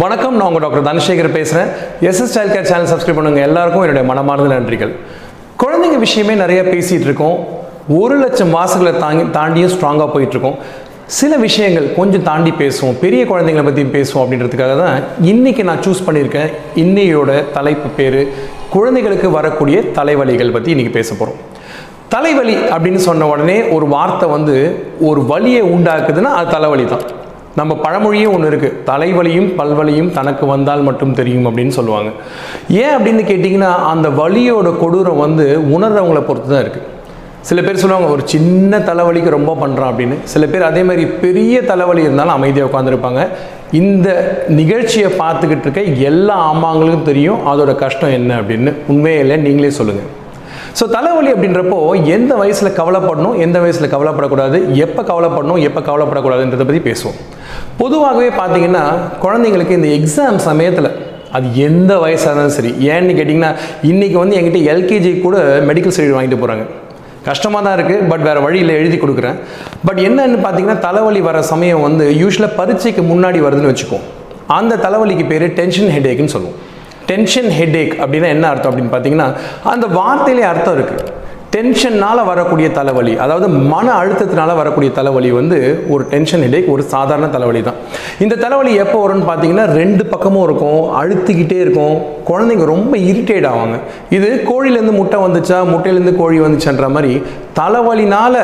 [0.00, 1.68] வணக்கம் நான் உங்கள் டாக்டர் தனசேகர் பேசுகிறேன்
[2.08, 3.40] SS style care channel subscribe பண்ணுங்க.
[3.48, 4.92] எல்லாருக்கும் என்னுடைய மனமார்ந்த நன்றிகள்.
[5.62, 7.38] குழந்தைங்க விஷயமே நிறைய பேசிகிட்டு இருக்கோம்.
[8.00, 10.58] ஒரு லட்சம் மாசங்களை தாங்கி தாண்டியும் ஸ்ட்ராங்காக போயிட்டுருக்கோம்.
[11.20, 12.96] சில விஷயங்கள் கொஞ்சம் தாண்டி பேசுவோம்.
[13.04, 15.02] பெரிய குழந்தைங்களை பற்றி பேசுவோம் அப்படின்றதுக்காக தான்
[15.32, 16.50] இன்றைக்கி நான் சூஸ் பண்ணியிருக்கேன்.
[16.84, 18.20] இன்னையோட தலைப்பு பேர்
[18.76, 21.42] குழந்தைகளுக்கு வரக்கூடிய தலைவலிகள் பற்றி இன்றைக்கி பேச போகிறோம்
[22.16, 24.56] தலைவலி அப்படின்னு சொன்ன உடனே ஒரு வார்த்தை வந்து
[25.10, 27.06] ஒரு வலியை உண்டாக்குதுன்னா அது தலைவலி தான்
[27.58, 32.10] நம்ம பழமொழியே ஒன்று இருக்குது தலைவலியும் பல்வலியும் தனக்கு வந்தால் மட்டும் தெரியும் அப்படின்னு சொல்லுவாங்க.
[32.82, 35.46] ஏன் அப்படின்னு கேட்டிங்கன்னா அந்த வலியோட கொடூரம் வந்து
[35.76, 36.92] உணர்றவங்கள பொறுத்து தான் இருக்குது
[37.48, 40.16] சில பேர் சொல்லுவாங்க ஒரு சின்ன தலைவலிக்கு ரொம்ப பண்ணுறான் அப்படின்னு.
[40.32, 43.22] சில பேர் அதே மாதிரி பெரிய தலைவலி இருந்தாலும் அமைதியாக உட்காந்துருப்பாங்க
[43.80, 44.08] இந்த
[44.60, 48.72] நிகழ்ச்சியை பார்த்துக்கிட்டு இருக்க எல்லா அம்மாங்களுக்கும் தெரியும் அதோட கஷ்டம் என்ன அப்படின்னு.
[48.92, 50.10] உண்மையில நீங்களே சொல்லுங்கள்
[50.78, 51.76] ஸோ தலைவலி அப்படின்றப்போ
[52.16, 57.18] எந்த வயசில் கவலைப்படணும் எந்த வயசில் கவலைப்படக்கூடாது எப்போ கவலைப்படணும் எப்போ கவலைப்படக்கூடாதுன்றதை பற்றி பேசுவோம்.
[57.80, 58.82] பொதுவாகவே பார்த்தீங்கன்னா
[59.24, 60.90] குழந்தைங்களுக்கு இந்த எக்ஸாம் சமயத்தில்
[61.36, 63.52] அது எந்த வயசாக இருந்தாலும் சரி ஏன்னு கேட்டிங்கன்னா
[63.90, 65.38] இன்றைக்கி வந்து என்கிட்ட எல்கேஜி கூட
[65.70, 66.66] மெடிக்கல் சர்டிஃபிகேட் வாங்கிட்டு போகிறாங்க
[67.30, 69.36] கஷ்டமாக தான் இருக்குது பட் வேறு வழியில் எழுதி கொடுக்குறேன்.
[69.86, 74.04] பட் என்னன்னு பார்த்தீங்கன்னா தலைவலி வர சமயம் வந்து யூஸ்வலாக பரீட்சைக்கு முன்னாடி வருதுன்னு வச்சுக்கோம்
[74.58, 76.58] அந்த தலைவலிக்கு பேர் டென்ஷன் ஹெடேக்குன்னு சொல்லுவோம்.
[77.10, 79.28] டென்ஷன் ஹெடேக் அப்படின்னா என்ன அர்த்தம் அப்படின்னு பார்த்தீங்கன்னா
[79.74, 81.14] அந்த வார்த்தையிலே அர்த்தம் இருக்குது
[81.54, 85.58] டென்ஷன்னால் வரக்கூடிய தலைவலி அதாவது மன அழுத்தத்தினால வரக்கூடிய தலைவலி வந்து
[85.92, 87.78] ஒரு டென்ஷன் ஹெடேக் ஒரு சாதாரண தலைவலி தான்.
[88.24, 91.94] இந்த தலைவலி எப்போ வரும்னு பார்த்தீங்கன்னா ரெண்டு பக்கமும் இருக்கும் அழுத்திக்கிட்டே இருக்கும்.
[92.30, 93.78] குழந்தைங்க ரொம்ப இரிட்டேட் ஆவாங்க.
[94.16, 97.14] இது கோழிலேருந்து முட்டை வந்துச்சா முட்டையிலேருந்து கோழி வந்துச்சுன்ற மாதிரி
[97.60, 98.40] தலைவலினால்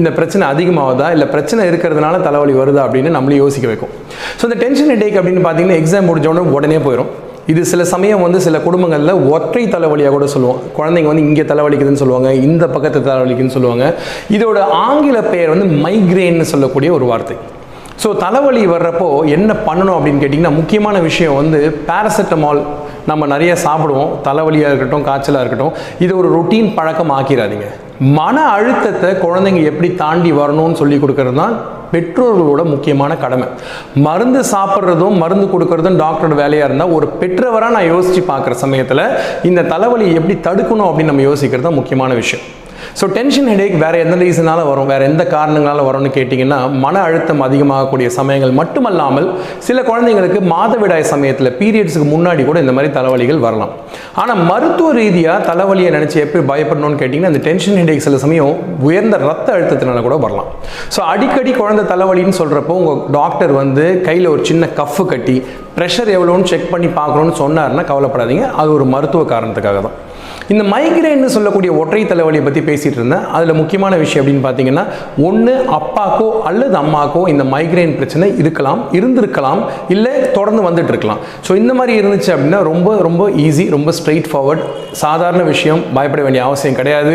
[0.00, 3.94] இந்த பிரச்சனை அதிகமாகுதா இல்லை பிரச்சனை இருக்கிறதுனால தலைவலி வருதா அப்படின்னு நம்மளே யோசிக்க வைக்கும்.
[4.38, 7.12] ஸோ இந்த டென்ஷன் ஹெடேக் அப்படின்னு பார்த்தீங்கன்னா எக்ஸாம் முடிஞ்ச உடனே உடனே போயிடும்
[7.50, 10.58] இது சில சமயம் வந்து சில குடும்பங்களில் ஒற்றை தலைவலியாக கூட சொல்லுவோம்.
[10.78, 13.86] குழந்தைங்க வந்து இங்கே தலைவலிக்குதுன்னு சொல்லுவாங்க இந்த பக்கத்து தலைவலிக்குன்னு சொல்லுவாங்க.
[14.36, 14.58] இதோட
[14.88, 17.36] ஆங்கில பெயர் வந்து மைக்ரேன்னு சொல்லக்கூடிய ஒரு வார்த்தை.
[18.02, 21.58] ஸோ தலைவலி வர்றப்போ என்ன பண்ணணும் அப்படின்னு கேட்டிங்கன்னா முக்கியமான விஷயம் வந்து
[21.88, 22.60] பேராசெட்டமால்
[23.10, 24.12] நம்ம நிறைய சாப்பிடுவோம்.
[24.28, 25.74] தலைவலியாக இருக்கட்டும் காய்ச்சலாக இருக்கட்டும்.
[26.04, 27.68] இது ஒரு ரொட்டீன் பழக்கம் ஆக்கிடாதீங்க
[28.18, 31.54] மன அழுத்தத்தை குழந்தைங்க எப்படி தாண்டி வரணும்னு சொல்லி கொடுக்கறது தான்
[31.92, 33.48] பெற்றோர்களோட முக்கியமான கடமை.
[34.08, 39.04] மருந்து சாப்பிட்றதும் மருந்து கொடுக்கறதும் டாக்டரோட வேலையாக இருந்தால் ஒரு பெற்றவராக நான் யோசித்து பார்க்குற சமயத்தில்
[39.50, 42.46] இந்த தலைவலியை எப்படி தடுக்கணும் அப்படின்னு நம்ம யோசிக்கிறது தான் முக்கியமான விஷயம்.
[43.00, 44.88] ஸோ டென்ஷன் ஹெடேக் வேறு எந்த ரீசனால வரும்?
[44.92, 49.28] வேறு எந்த காரணங்களால் வரும்னு கேட்டிங்கன்னா மன அழுத்தம் அதிகமாகக்கூடிய சமயங்கள் மட்டுமல்லாமல்
[49.68, 53.72] சில குழந்தைங்களுக்கு மாதவிடாய் சமயத்தில் பீரியட்ஸுக்கு முன்னாடி கூட இந்த மாதிரி தலைவலிகள் வரலாம்.
[54.22, 58.54] ஆனால் மருத்துவ ரீதியாக தலைவலியை நினச்சி எப்படி பயப்படணும்னு கேட்டிங்கன்னா அந்த டென்ஷன் ஹெடேக் சில சமயம்
[58.88, 60.50] உயர்ந்த ரத்த அழுத்தத்தினால கூட வரலாம்.
[60.96, 65.36] ஸோ அடிக்கடி குழந்தை தலைவலின்னு சொல்கிறப்போ உங்கள் டாக்டர் வந்து கையில் ஒரு சின்ன கஃப்பு கட்டி
[65.78, 68.46] ப்ரெஷர் எவ்வளோன்னு செக் பண்ணி பார்க்கணுன்னு சொன்னார்னா கவலைப்படாதீங்க.
[68.60, 69.96] அது ஒரு மருத்துவ காரணத்துக்காக தான்.
[70.52, 73.24] இந்த மைக்ரேன்னு சொல்லக்கூடிய ஒற்றை தலைவலியை பற்றி பேசிகிட்டு இருந்தேன்.
[73.36, 74.84] அதில் முக்கியமான விஷயம் அப்படின்னு பார்த்தீங்கன்னா
[75.28, 79.62] ஒன்று அப்பாக்கோ அல்லது அம்மாக்கோ இந்த மைக்ரேன் பிரச்சனை இருக்கலாம் இருந்திருக்கலாம்
[79.96, 81.20] இல்லை தொடர்ந்து வந்துட்டு இருக்கலாம்.
[81.48, 84.64] ஸோ இந்த மாதிரி இருந்துச்சு அப்படின்னா ரொம்ப ரொம்ப ஈஸி ரொம்ப ஸ்ட்ரெயிட் ஃபார்வர்ட்
[85.04, 87.14] சாதாரண விஷயம் பயப்பட வேண்டிய அவசியம் கிடையாது.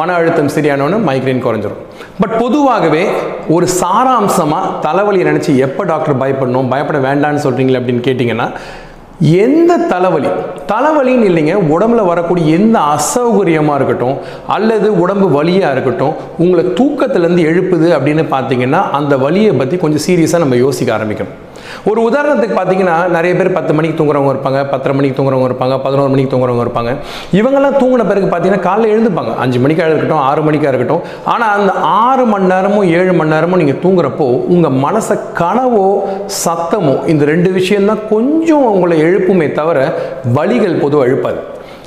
[0.00, 1.82] மன அழுத்தம் சரியானவொன்னு மைக்ரேன் குறைஞ்சிரும்.
[2.22, 3.04] பட் பொதுவாகவே
[3.54, 8.46] ஒரு சாராம்சமாக தலைவலியை நினச்சி எப்போ டாக்டர் பயப்படணும் பயப்பட வேண்டாம்னு சொல்கிறீங்களே அப்படின்னு கேட்டிங்கன்னா
[9.20, 10.28] எந்த தலைவலி?
[10.66, 14.16] தலைவலின்னு இல்லைங்க உடம்புல வரக்கூடிய எந்த அசௌகரியமாக இருக்கட்டும்
[14.46, 20.56] அல்லது உடம்பு வலியாக இருக்கட்டும் உங்களை தூக்கத்துலேருந்து எழுப்புது அப்படின்னு பார்த்தீங்கன்னா அந்த வலியை பற்றி கொஞ்சம் சீரியஸாக நம்ம
[20.56, 21.34] யோசிக்க ஆரம்பிக்கணும்.
[21.90, 26.32] ஒரு உதாரணத்துக்கு பார்த்தீங்கன்னா நிறைய பேர் பத்து மணிக்கு தூங்குறவங்க இருப்பாங்க பத்தரை மணிக்கு தூங்குறவங்க இருப்பாங்க பதினோரு மணிக்கு
[26.34, 26.92] தூங்குறவங்க இருப்பாங்க.
[27.38, 29.34] இவங்கெல்லாம் தூங்கின பிறகு பார்த்தீங்கன்னா காலையில் எழுந்துப்பாங்க.
[29.44, 31.02] அஞ்சு மணிக்காக இருக்கட்டும் ஆறு மணிக்காக இருக்கட்டும்.
[31.34, 31.72] ஆனால் அந்த
[32.04, 35.88] ஆறு மணி நேரமும் ஏழு மணி நேரமும் நீங்கள் தூங்குறப்போ உங்கள் மனசை கனவோ
[36.44, 39.78] சத்தமோ இந்த ரெண்டு விஷயம்தான் கொஞ்சம் உங்களை எழுப்புமே தவிர
[40.38, 41.40] வலிகள் பொதுவாக எழுப்பாது.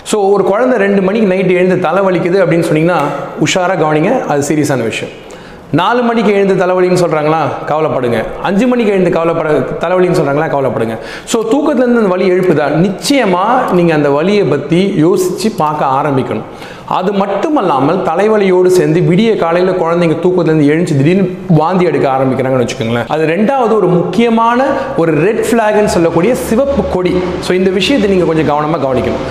[0.09, 3.00] ஸோ ஒரு குழந்தை ரெண்டு மணிக்கு நைட்டு எழுந்து தலை வலிக்குது அப்படின்னு சொன்னீங்கன்னா
[3.46, 5.11] உஷாராக கவனிங்க அது சீரியஸான விஷயம்.
[5.78, 7.41] நாலு மணிக்கு எழுந்து தலைவலின்னு சொல்கிறாங்களா
[7.72, 8.19] கவலைப்படுங்க.
[8.47, 9.50] அஞ்சு மணிக்கு எழுந்து கவலைப்பட
[9.84, 10.96] தலைவலின்னு சொல்கிறாங்களா கவலைப்படுங்க.
[11.32, 12.67] ஸோ தூக்கத்துலேருந்து அந்த வலி எழுப்புதா?
[12.85, 16.49] நிச்சயமாக நீங்கள் அந்த வலியை பற்றி யோசித்து பார்க்க ஆரம்பிக்கணும்.
[16.97, 21.26] அது மட்டுமல்லாமல் தலைவலியோடு சேர்ந்து விடிய காலையில் குழந்தைங்க தூக்கத்துலேருந்து எழுந்து திடீர்னு
[21.59, 23.08] வாந்தி எடுக்க ஆரம்பிக்கிறாங்கன்னு வச்சுக்கோங்களேன்.
[23.14, 24.66] அது ரெண்டாவது ஒரு முக்கியமான
[25.02, 27.14] ஒரு ரெட் ஃப்ளாக்னு சொல்லக்கூடிய சிவப்பு கொடி.
[27.47, 29.23] ஸோ இந்த விஷயத்தை நீங்கள் கொஞ்சம் கவனமாக கவனிக்கணும்.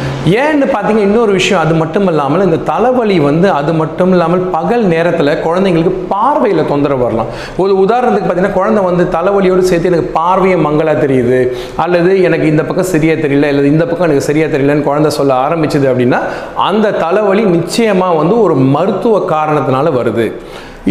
[0.44, 5.34] ஏன்னு பார்த்தீங்கன்னா இன்னொரு விஷயம் அது மட்டும் இல்லாமல் இந்த தலைவலி வந்து அது மட்டும் இல்லாமல் பகல் நேரத்தில்
[5.48, 7.28] குழந்தைங்களுக்கு பா பார்வையில் தொந்தரவு வரலாம்.
[7.64, 11.40] ஒரு உதாரணத்துக்கு பார்த்தீங்கன்னா குழந்தை வந்து தலைவலியோடு சேர்த்து எனக்கு பார்வையை மங்களாக தெரியுது
[11.84, 15.86] அல்லது எனக்கு இந்த பக்கம் சரியாக தெரியல அல்லது இந்த பக்கம் எனக்கு சரியாக தெரியலன்னு குழந்தை சொல்ல ஆரம்பிச்சது
[15.92, 16.20] அப்படின்னா
[16.68, 20.26] அந்த தலைவலி நிச்சயமாக வந்து ஒரு மருத்துவ காரணத்தினால வருது.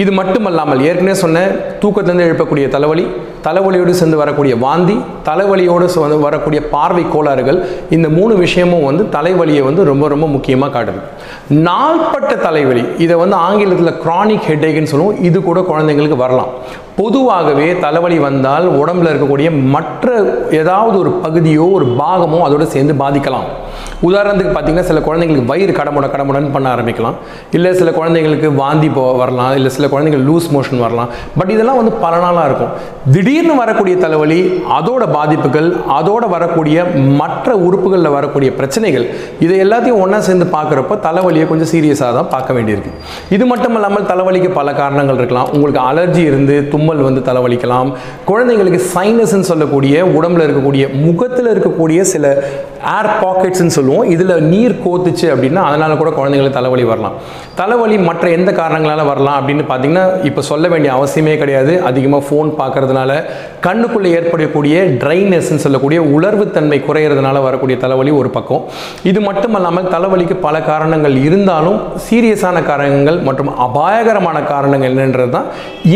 [0.02, 1.44] இது மட்டுமல்லாமல் ஏற்கனவே சொன்ன
[1.82, 3.06] தூக்கத்திலேருந்து எழுப்பக்கூடிய தலைவலி
[3.48, 4.96] தலைவலியோடு சேர்ந்து வரக்கூடிய வாந்தி
[5.30, 7.60] தலைவலியோடு வந்து வரக்கூடிய பார்வை கோளாறுகள்
[7.98, 11.02] இந்த மூணு விஷயமும் வந்து தலைவலியை வந்து ரொம்ப ரொம்ப முக்கியமாக காட்டுது.
[11.68, 15.22] நாள்பட்ட தலைவலி இதை வந்து ஆங்கிலத்தில் க்ரானிக் ஹெட்டேக்னு சொல்லுவோம்.
[15.30, 16.52] இது கூட குழந்தைங்களுக்கு வரலாம்.
[17.00, 20.14] பொதுவாகவே தலைவலி வந்தால் உடம்புல இருக்கக்கூடிய மற்ற
[20.60, 23.48] ஏதாவது ஒரு பகுதியோ ஒரு பாகமோ அதோட சேர்ந்து பாதிக்கலாம்.
[24.08, 27.18] உதாரணத்துக்கு பார்த்தீங்கன்னா சில குழந்தைங்களுக்கு வயிறு கடமுட கடமுடன்னு பண்ண ஆரம்பிக்கலாம்.
[27.52, 29.54] இல்லை சில குழந்தைங்களுக்கு வாந்தி போ வரலாம்.
[29.56, 31.10] இல்லை சில குழந்தைங்களுக்கு லூஸ் மோஷன் வரலாம்.
[31.38, 32.74] பட் இதெல்லாம் வந்து பல நாளாக இருக்கும்.
[33.38, 34.38] திடீர்னு வரக்கூடிய தலைவலி
[34.76, 36.86] அதோட பாதிப்புகள் அதோட வரக்கூடிய
[37.20, 39.06] மற்ற உறுப்புகளில் வரக்கூடிய பிரச்சனைகள்
[39.46, 42.92] இதை எல்லாத்தையும் ஒன்றா சேர்ந்து பார்க்குறப்ப தலைவலியை கொஞ்சம் சீரியஸாக தான் பார்க்க வேண்டியிருக்கு.
[43.36, 45.52] இது மட்டும் இல்லாமல் தலைவலிக்கு பல காரணங்கள் இருக்கலாம்.
[45.56, 47.92] உங்களுக்கு அலர்ஜி இருந்து தும்மல் வந்து தலைவலிக்கலாம்.
[48.30, 52.26] குழந்தைங்களுக்கு சைனஸ்ன்னு சொல்லக்கூடிய உடம்புல இருக்கக்கூடிய முகத்தில் இருக்கக்கூடிய சில
[52.96, 54.10] ஏர் பாக்கெட்ஸ்ன்னு சொல்லுவோம்.
[54.16, 57.18] இதில் நீர் கோத்துச்சு அப்படின்னா அதனால் கூட குழந்தைங்களுக்கு தலைவலி வரலாம்.
[57.62, 61.76] தலைவலி மற்ற எந்த காரணங்களால் வரலாம் அப்படின்னு பார்த்தீங்கன்னா இப்போ சொல்ல வேண்டிய அவசியமே கிடையாது.
[61.92, 63.14] அதிகமாக ஃபோன் பார்க்கறதுனால
[63.66, 68.64] கண்ணுக்குள்ளே ஏற்படக்கூடிய ட்ரைனஸ்ன்னு சொல்லக்கூடிய உலர்வுத்தன்மை குறையிறதுனால வரக்கூடிய தலைவலி ஒரு பக்கம்.
[69.12, 71.78] இது மட்டுமல்லாமல் தலைவலிக்கு பல காரணங்கள் இருந்தாலும்
[72.08, 75.48] சீரியஸான காரணங்கள் மற்றும் அபாயகரமான காரணங்கள் என்னன்றது தான்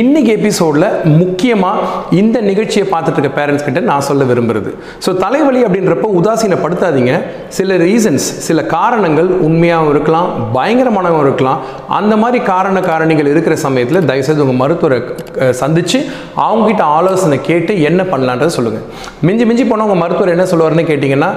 [0.01, 0.87] இன்னைக்கு எபிசோடில்
[1.21, 1.87] முக்கியமாக
[2.21, 4.71] இந்த நிகழ்ச்சியை பார்த்துட்டு இருக்க பேரண்ட்ஸ் கிட்ட நான் சொல்ல விரும்புறது.
[5.05, 7.13] ஸோ தலைவலி அப்படின்றப்ப உதாசீனப்படுத்தாதீங்க.
[7.59, 11.59] சில ரீசன்ஸ் சில காரணங்கள் உண்மையாகவும் இருக்கலாம் பயங்கரமானவும் இருக்கலாம்.
[11.99, 14.99] அந்த மாதிரி காரண காரணிகள் இருக்கிற சமயத்தில் தயவுசெய்து உங்கள் மருத்துவரை
[15.61, 15.99] சந்தித்து
[16.45, 18.85] அவங்ககிட்ட ஆலோ ஆலோசனை கேட்டு என்ன பண்ணலான்றதை சொல்லுங்கள்
[19.27, 21.31] மிஞ்சி மிஞ்சி போனால் உங்கள் மருத்துவர் என்ன சொல்லுவாருன்னு கேட்டிங்கன்னா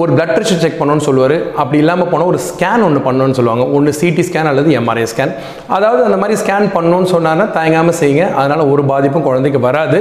[0.00, 1.34] ஒரு பிளட் ப்ரெஷர் செக் பண்ணணும்னு சொல்லுவார்.
[1.60, 3.64] அப்படி இல்லாமல் போனால் ஒரு ஸ்கேன் ஒன்று பண்ணணும்னு சொல்லுவாங்க.
[3.76, 5.32] ஒன்று சிடி ஸ்கேன் அல்லது எம்ஆர்ஐ ஸ்கேன்
[5.76, 8.26] அதாவது அந்த மாதிரி ஸ்கேன் பண்ணணும்னு சொன்னாங்கன்னா தயங்காமல் செய்யுங்க.
[8.40, 10.00] அதனால் ஒரு பாதிப்பும் குழந்தைக்கு வராது.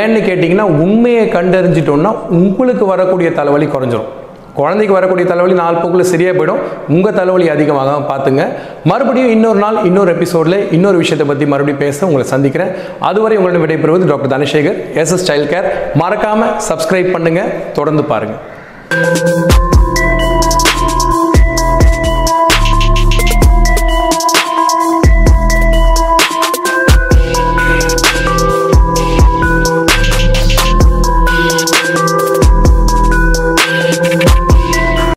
[0.00, 4.10] ஏன்னு கேட்டிங்கன்னா உண்மையை கண்டறிஞ்சிட்டோன்னா உங்களுக்கு வரக்கூடிய தலைவலி குறைஞ்சிரும்.
[4.58, 6.62] குழந்தைக்கு வரக்கூடிய தலைவலி நாலு போக்கில் சரியாக போயிடும்.
[6.94, 8.44] உங்கள் தலைவலி அதிகமாக பார்த்துங்க
[8.90, 12.72] மறுபடியும் இன்னொரு நாள் இன்னொரு எபிசோடில் இன்னொரு விஷயத்தை பற்றி மறுபடியும் பேச உங்களை சந்திக்கிறேன்.
[13.10, 14.78] அதுவரை உங்களிடம் விடைபெறுவது doctor Dhanasekar.
[15.02, 15.68] SS child care
[16.02, 18.42] மறக்காமல் சப்ஸ்கிரைப் பண்ணுங்கள் தொடர்ந்து பாருங்கள்